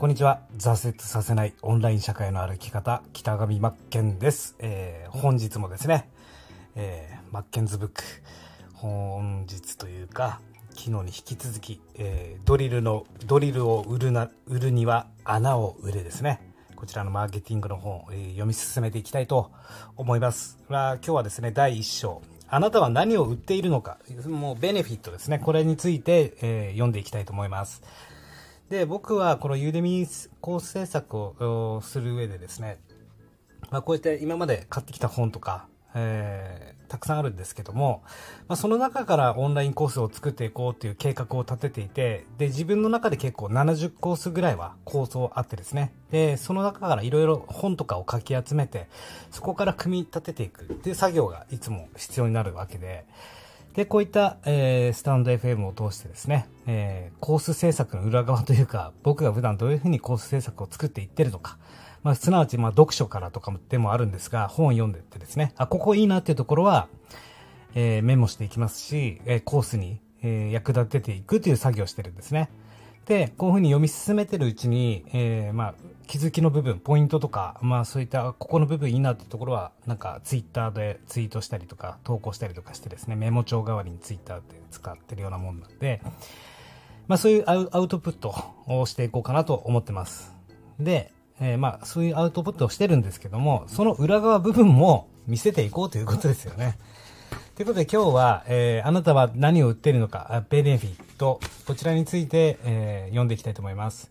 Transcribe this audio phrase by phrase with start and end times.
[0.00, 0.40] こんにちは。
[0.56, 4.56] 挫折させないオンライン社会の歩き方、北上真剣です。
[4.58, 6.08] えー、本日もですね、
[6.74, 8.02] えー、マッケンズブック、
[8.72, 10.40] 本日というか、
[10.70, 16.40] 昨日に引き続き、えー、ドリルの、ドリルを売るな、売るには穴を売れですね。
[16.76, 19.50] こちらのマーケティングの本、えー、読み進めていきたいと
[19.98, 20.58] 思います。
[20.70, 22.22] まあ今日はですね、第1章。
[22.48, 25.38] あなたは何を売っているのか、もうベネフィットですね。
[25.40, 27.82] これについて、えー、読んでいきたいと思います。
[28.70, 32.78] で、僕はこのユーデミーコース制作をする上でですね、
[33.70, 38.04] まあ、こうやって今まで買ってきた本とか、えー、たくさんあるんですけども、
[38.46, 48.86] まあ、その中からオンラインコースを作っていこうという計画を立てていて、で、自分の中で結構70コースぐらいは構想あってですね、で、その中からいろいろ本とかをかき集めて、
[49.32, 50.62] そこから組み立てていく。
[50.62, 53.04] っていう作業がいつも必要になるわけで、
[53.74, 61.58] で、こういった、えー、スタンド FM を通してですね、えー、コース制作の裏側というか、僕が普段どういうふうにコース制作を作っていってるのか、
[62.02, 66.88] まあ、すなわち、まあ、読書からとかでもあるんですが、本を読んでってですね、あ、ここいいなっていうところは、
[67.74, 72.50] えー、メモしていきますし、えー、コースに、えー、役立てていくという作業をしてるんですね。
[73.06, 75.74] で、こういうふうに読み進めてるうちに、えー、まあ、
[76.06, 86.00] 気づきの部分、ポイントとか、まあそういったここの部分いいなってところは、なんかツイッターでツイートしたりとか、投稿したりとかしてですね、メモ帳代わりにツイッターで使ってるようなもんなんで、
[87.06, 88.34] まあそういうアウトプット
[88.66, 90.32] をしていこうかなと思ってます。
[90.80, 96.76] で、えー、まあそういうアウトプットをしてるんですけども、その裏側部分も見せていこうということですよね。
[97.60, 104.10] ということで今日は、えー、あなたは何を売ってるのか、ベネフィット、こちらについて、えー、読んでいきたいと思います。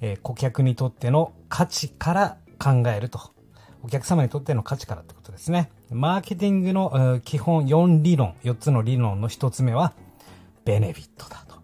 [0.00, 3.18] えー、顧客にとっての価値から考えると。
[3.82, 5.72] お客様にとっての価値からってことですね。
[5.90, 9.92] マーケティングの、基本4理論、4つの理論の1つ目は、
[10.64, 11.56] ベネフィットだと。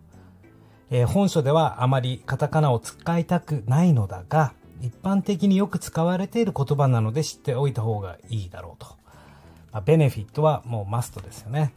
[0.90, 9.03] えー、本書ではあまりカタカナを使いたくないのだが、一般的によく使われている言葉なので知っておいた方がいいだろうと。
[9.74, 11.74] まあ、ベネフィットはもうマストですよね。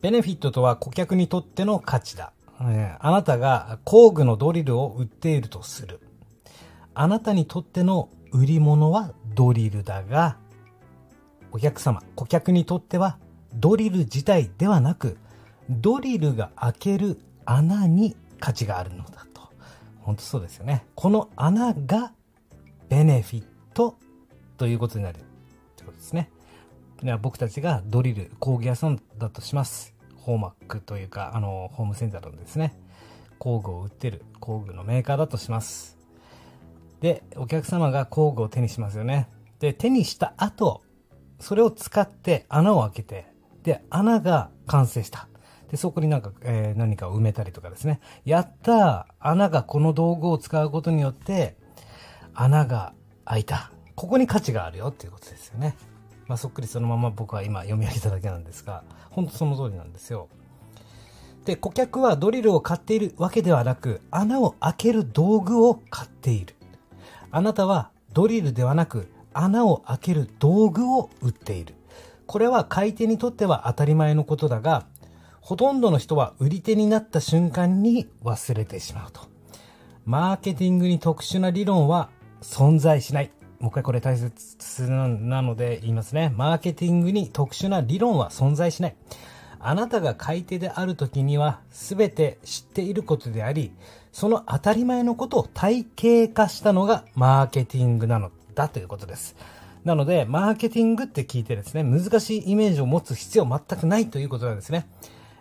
[0.00, 2.32] ベネフィットとは顧客にとっての価値だ。
[2.62, 6.00] えあなたが工具のドリルを売っているとする。
[6.94, 10.38] あなたにとっての売り物はドリルだが、
[11.52, 13.18] お客様、顧客にとっては
[13.52, 15.18] ドリル自体ではなく、
[15.68, 19.42] ドリルが開ける穴に価値があるのだと。
[20.00, 20.86] 本当そうですよね。
[20.94, 22.12] この穴が
[22.88, 23.44] ベネフィッ
[23.74, 23.98] ト
[24.56, 25.20] ということになるっ
[25.76, 26.30] てことですね。
[27.20, 29.94] 僕たちがドリル、工具屋さんだとします。
[30.16, 32.78] ホーマックというか、あの、ホームセンターのですね、
[33.38, 35.98] 工具を売ってる工具のメーカーだとします。
[37.00, 39.28] で、お客様が工具を手にしますよね。
[39.58, 40.82] で、手にした後、
[41.40, 43.26] それを使って穴を開けて、
[43.64, 45.26] で、穴が完成した。
[45.72, 47.98] で、そこになんか、えー、何かを埋めたりとかですね。
[48.24, 51.56] やった穴がこの道具を使うことによって、
[52.34, 53.72] 穴が開いた。
[53.96, 55.74] ここに価値があるよっていうことですよね。
[56.26, 60.28] まあ、そっくりそのまま僕は今読み上げただけなんですが、本当その通りなんですよ。
[61.44, 66.54] で、顧客はドリルを買っているわけではなく、穴を開ける道具を買っている。
[67.30, 71.74] あなたはドリルではなく、穴を開ける道具を売っている。
[72.26, 74.86] これは買い手にとっては当たり前のことだが、
[75.40, 79.22] ほとんどの人は売り手になった瞬間に忘れてしまうと。
[80.04, 82.10] マーケティングに特殊な理論は
[82.40, 83.30] 存在しない。
[83.62, 85.06] もう一回これ大切な
[85.40, 86.34] ので言いますね。
[86.36, 88.96] マーケティングに特殊な理論は存在しない。
[89.60, 93.70] あなたが買い手である時には全て知っていることであり、
[94.10, 99.36] その当たり前のことを体系化したのがマーケティングなのだということです。
[99.84, 104.88] なので、マーケティングって聞いてですね、難しいイメージを持つ必要全くないということなんですね。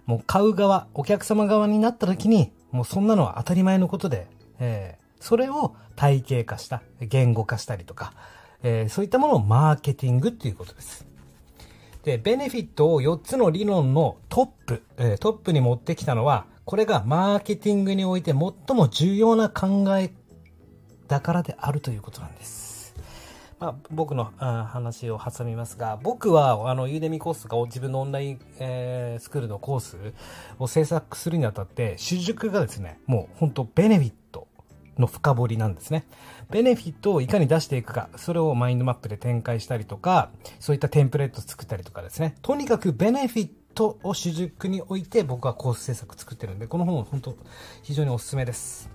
[0.06, 4.28] もう買う側、お客様側になった時に、もうそんなのは当たり前のことで、
[4.60, 8.14] えそれを体系化した、言語化したりとか、
[8.64, 11.06] えー、そういったものをマーケティングっていうことです。
[12.04, 20.12] で、ベネフィットを4つの理論のトップ、えー、トップに持ってきたのは、これがマーケティングにおいて最も重要な考え
[21.08, 22.96] だからであるということなんです。
[23.60, 29.98] まあ、僕の話を挟みますが、僕は、あの、ユーデミコースとか自分のオンライン、えー、スクールのコース
[30.58, 34.16] を制作するにあたって、主軸がですね、もう本当ベネフィット
[35.02, 36.06] の深掘りなんですね。
[36.50, 42.36] ベネフィットをいかに出していくか、それをマインドマップで展開したりとか、そういったテンプレート作ったりとかですね。
[42.42, 47.36] とにかくベネフィットを主軸に置いて僕はコース制作作ってるんで、この本は本当
[47.84, 48.90] 非常におすすめです。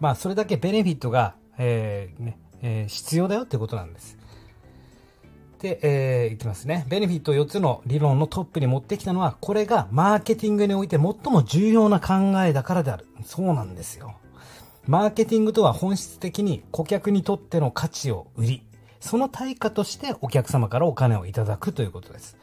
[0.00, 4.18] まあ、それだけベネフィットが、えー、ね、えー、必要だよってことなんです。
[5.60, 6.84] で、えー、いきますね。
[6.88, 12.14] ベネフィット4つの理論のトップに持ってきたのは、これがマーケティングにおいて最も重要な考
[12.44, 13.06] えだからである。
[13.24, 14.14] そうなんですよ。
[14.86, 18.62] マーケティングとは本質的に顧客にとっての価値を売り、
[19.00, 22.36] その対価としてお客様からお金をいただくということです。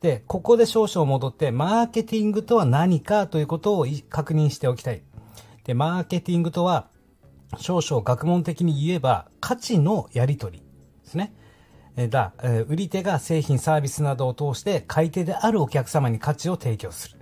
[0.00, 5.02] で、ここで少々戻って、マーケティングとは何かということを確認しておきたい。
[5.64, 6.88] で、マーケティングとは、
[7.58, 10.62] 少々学問的に言えば、価値のやり取り
[11.04, 11.32] ですね。
[12.10, 12.32] だ、
[12.66, 17.18] 売り手が製品サービスなどを通して買い手であるお客様に価値を提供する。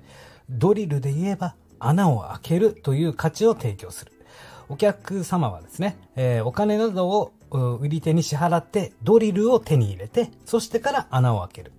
[0.49, 4.13] ドリルで言えば穴を開けるという価値を提供する。
[4.73, 11.73] お客様はですね、えー、お金などを売り手に支払ってドリルを手に入れて、そしてから穴を開ける。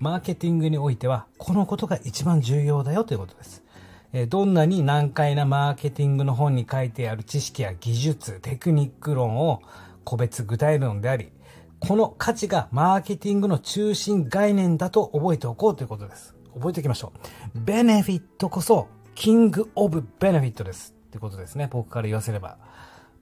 [0.00, 3.64] マーケティングにおいては、このことが一番重要だよということです。
[4.12, 9.62] えどんなに難解なマーケティングの本に書いてある知識や技術、テクニック論を
[10.04, 11.32] 個別具体論であり、
[11.80, 16.34] この価値がマーケティングの中心概念だと覚えておこうということです。
[16.52, 17.14] 覚えておきましょ
[17.54, 17.60] う。
[17.60, 20.95] ベネフィットこそ、キングオブベネフィットです。
[21.16, 21.68] ってことですね。
[21.70, 22.58] 僕から言わせれば。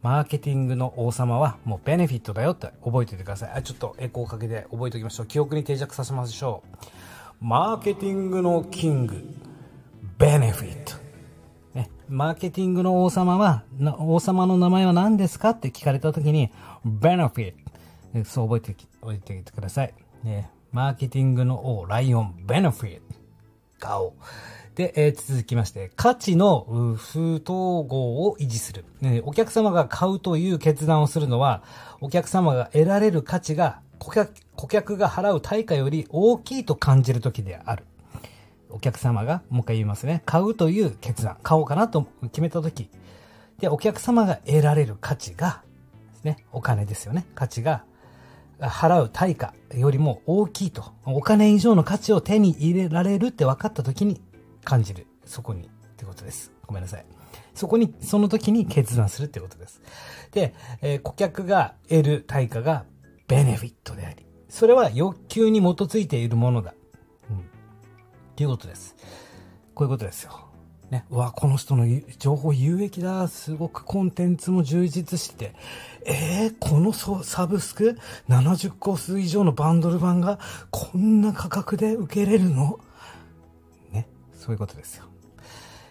[0.02, 3.52] マーケティングの王様はもうベネフィットだよって覚えておいてください。
[3.54, 5.26] あ、ちょっとエコーかけて覚えておきましょう。
[5.26, 6.62] 記憶に定着させましょ
[7.40, 7.44] う。
[7.44, 9.24] マーケティングのキング、
[10.18, 10.92] ベネフィット。
[11.74, 13.64] ね、マーケティングの王様は、
[13.98, 16.52] 王様の名前は何ですかって聞かれた時に、
[16.84, 17.54] ベネフィッ
[18.22, 18.24] ト。
[18.24, 19.94] そう覚えておいてください。
[20.22, 23.02] ね、マーケティングの王、ライオン、ベネフィット。
[23.78, 24.14] 顔。
[24.74, 26.66] で、えー、続きまして、価値の
[26.96, 29.22] 不統合を維持する、ね。
[29.24, 31.62] お客様が買うという決断をするのは、
[32.00, 37.84] お客様が得られる価値が顧客顧客が払う対価より大きいと感じる時である。
[38.70, 40.22] お客様が、もう一回言いますね。
[40.26, 41.36] 買うという決断。
[41.42, 42.90] 買おうかなと決めた時。
[43.60, 45.62] で、お客様が得られる価値が、
[46.24, 46.38] ね。
[46.52, 47.24] お金ですよね。
[47.36, 47.84] 価値が、
[48.60, 50.92] 払う対価よりも大きいと。
[51.04, 54.20] お金以上の価値を手に入れられるって分かった時に
[54.64, 55.06] 感じる。
[55.24, 55.62] そこに。
[55.94, 56.52] ってことです。
[56.66, 57.06] ごめんなさい。
[57.54, 59.80] そこに、その時に決断するってことです。
[60.32, 62.84] で、えー、顧客が得る対価が
[63.28, 66.74] ベネフィットであり、それは欲求に基づいているものだ。
[67.30, 67.44] うん。
[68.36, 68.96] ということです。
[69.74, 70.48] こういうことですよ。
[70.90, 71.04] ね。
[71.10, 71.86] うわ、この人の
[72.18, 73.26] 情報有益だ。
[73.28, 75.54] すごくコンテンツも充実して。
[76.06, 80.38] えー、このサブスク ?70 コース以上のバンドル版が
[80.70, 82.78] こんな価格で受けれるの？
[84.44, 85.04] そういうことですよ。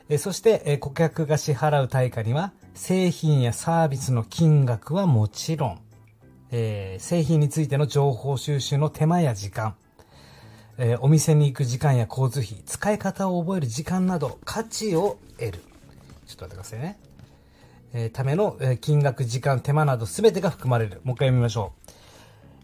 [0.09, 5.79] えそして、え顧客が支払う対価には、製品やサービスの金額はもちろん、
[6.51, 9.75] えー、製品についての情報収集の手間や時間、
[10.77, 15.59] えー、お店に行く時間や交通費、使い方を覚える時間など、価値を得る。
[16.27, 16.99] ちょっと待ってくださいね。
[17.93, 21.01] えー、ための、え、金額、時間、手間など全てが含まれる。
[21.03, 21.93] もう一回読みましょう。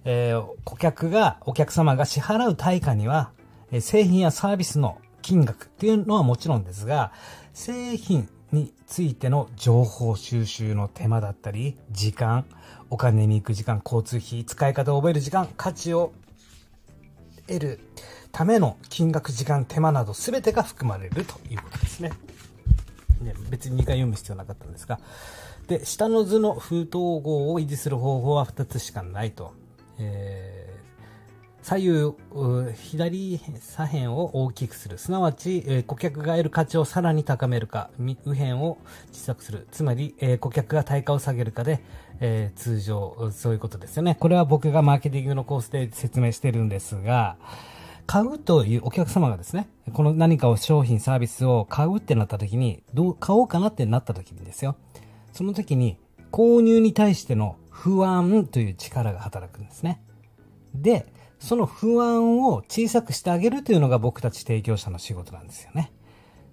[0.05, 3.31] え、顧客が、お客様が支払う対価には、
[3.71, 7.11] え、製品やサービスの金額っていうのはもちろんですが、
[7.53, 12.45] 製品についての情報収集の手間だったり、時間、
[12.89, 16.11] お金に行く時間、交通費、使い方を覚える時間、価値を
[17.47, 17.79] 得る
[18.31, 22.11] ための金額、時間、手間など全てが含まれるということですね。
[23.21, 24.99] ね別に2回読む必要なかったんですが。
[25.67, 29.53] で、下の図の不統合を維持する方法は2つしかないと。
[29.99, 30.58] えー
[31.69, 32.15] 左右、
[32.73, 34.97] 左左辺を大きくする。
[34.97, 38.79] すなわち、えー、顧客が得る価値をさらに高めるか、右辺を
[39.11, 39.67] 小さくする。
[39.69, 41.83] つまり、えー、顧客が対価を下げるかで、
[42.21, 44.17] えー、通常、そういうことですよね。
[44.19, 47.35] これは僕がマーケティングのコースで説明してるんですが、
[48.07, 54.75] 買うというお客様がですね、この何かを商品、サービスを買うってなった時に、どう、買おうかなってなった時にですよ。
[55.33, 55.97] その時に、
[56.31, 60.01] 購入に対しての不安という力が働くんですね。
[60.73, 61.05] で、
[61.39, 65.91] その不安を小さくしてあげるというのが僕たち提供者の仕事なんですよね。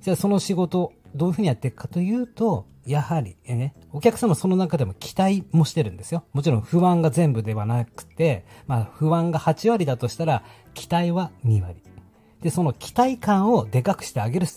[0.00, 6.24] じゃあその仕事、どういうふうにやっていくかというと、やはり、ね、お客様その中でも期待もしてるんですよ。
[6.32, 11.82] もちろん不安が全部ではなくて、まあ不安が8割だとしたら、期待は2割。
[12.42, 14.48] で、その期待感をでかくしてあげるっ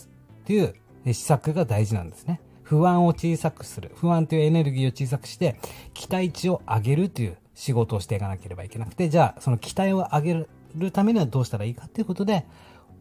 [0.44, 0.74] ていう
[1.06, 2.40] 施策が大事なんですね。
[2.62, 3.90] 不安を小さくする。
[3.96, 5.56] 不安というエネルギーを小さくして、
[5.92, 12.46] 期待値を上げるという仕事をしていかなければいけなくて、じゃあその期待を上げるためにはどうしたらいいかということで、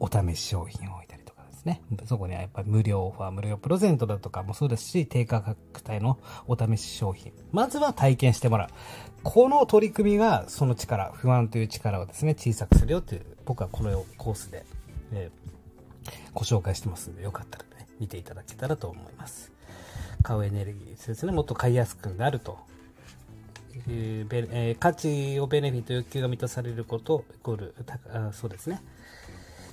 [0.01, 1.81] お試し商品を置いたりとかですね。
[2.03, 7.31] そこにはやっぱり無料オファー、無料プレゼントだとかもそうですし、低価格帯のお試し商品。
[7.53, 8.69] まずは体験してもらう。
[9.23, 14.65] この取り組みがその力、不安という力をですね、小さくするよという、僕はこのコースで、
[15.13, 19.53] えー、ご紹介してますんで、よかったらね、見ていただけたらと思います。
[20.21, 22.57] 買うエネルギーですね、もっと買いやすくなると
[23.88, 27.75] えーえー、価値をベネフィット欲求が満たされることイコール
[28.13, 28.81] あそうですね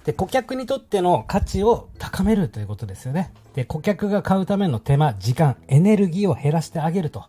[0.06, 3.32] で、顧客にとっての価値を高めるということですよね。
[3.54, 7.24] で、顧客が買うための手間、時間、エネルギーを減らしてあげると。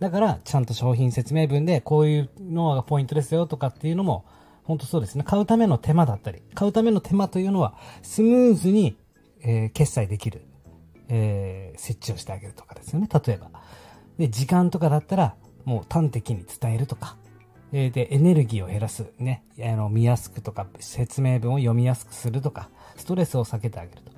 [0.00, 4.24] だから、ちゃんと商品説明文で、こういうのがポイントですよとかっていうのも、
[4.64, 5.22] 本当そうですね。
[5.22, 8.96] 買うための手間だったり、買うための手間というのは、スムーズに、
[9.42, 10.42] えー、決済できる、
[11.08, 13.08] えー、設置をしてあげるとかですよね。
[13.24, 13.50] 例えば。
[14.18, 17.16] で、時間とかだったら、もう端的に伝えるとか、
[17.72, 19.06] えー、で、エネルギーを減らす。
[19.18, 19.42] ね。
[19.60, 24.12] あの、見やすくとか、説明文を読みやすくするとか、ストレスを避けてあげると。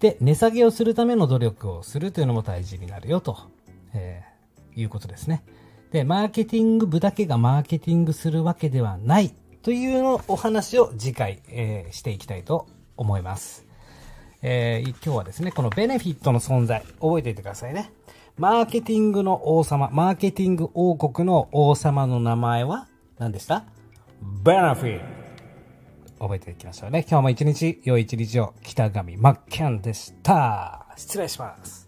[0.00, 3.38] で、値下げをするための努力をするというのも大事になるよと、
[3.94, 5.42] えー、いうことですね。
[5.92, 13.66] で、マーケティング部だけがマーケティングするわけではないというのお話を次回、えー、していきたいと思います。
[14.42, 17.90] えー、今日はですね、このベネフィットの存在、覚えておいてくださいね。
[18.38, 22.86] マーケティングの王様、マーケティング王国の王様の名前は
[23.18, 23.64] 何でした
[24.44, 25.04] ベナフィット。
[26.20, 27.04] 覚えていきましょうね。
[27.10, 30.86] 今日も一日、良い一日を、北上マッケンでした。
[30.96, 31.87] 失礼します。